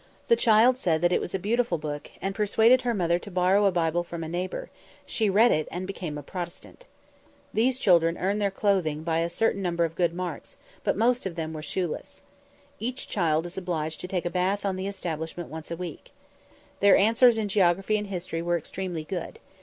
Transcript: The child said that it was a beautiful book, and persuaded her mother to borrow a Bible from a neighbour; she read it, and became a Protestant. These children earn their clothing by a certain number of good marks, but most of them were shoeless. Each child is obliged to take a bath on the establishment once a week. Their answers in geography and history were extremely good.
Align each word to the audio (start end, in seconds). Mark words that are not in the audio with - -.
The 0.29 0.35
child 0.35 0.79
said 0.79 1.01
that 1.03 1.11
it 1.11 1.21
was 1.21 1.35
a 1.35 1.37
beautiful 1.37 1.77
book, 1.77 2.09
and 2.23 2.33
persuaded 2.33 2.81
her 2.81 2.93
mother 2.95 3.19
to 3.19 3.29
borrow 3.29 3.65
a 3.67 3.71
Bible 3.71 4.03
from 4.03 4.23
a 4.23 4.27
neighbour; 4.27 4.71
she 5.05 5.29
read 5.29 5.51
it, 5.51 5.67
and 5.69 5.85
became 5.85 6.17
a 6.17 6.23
Protestant. 6.23 6.85
These 7.53 7.77
children 7.77 8.17
earn 8.17 8.39
their 8.39 8.49
clothing 8.49 9.03
by 9.03 9.19
a 9.19 9.29
certain 9.29 9.61
number 9.61 9.85
of 9.85 9.93
good 9.93 10.15
marks, 10.15 10.57
but 10.83 10.97
most 10.97 11.27
of 11.27 11.35
them 11.35 11.53
were 11.53 11.61
shoeless. 11.61 12.23
Each 12.79 13.07
child 13.07 13.45
is 13.45 13.59
obliged 13.59 14.01
to 14.01 14.07
take 14.07 14.25
a 14.25 14.31
bath 14.31 14.65
on 14.65 14.75
the 14.75 14.87
establishment 14.87 15.49
once 15.49 15.69
a 15.69 15.77
week. 15.77 16.09
Their 16.79 16.97
answers 16.97 17.37
in 17.37 17.47
geography 17.47 17.95
and 17.95 18.07
history 18.07 18.41
were 18.41 18.57
extremely 18.57 19.03
good. 19.03 19.37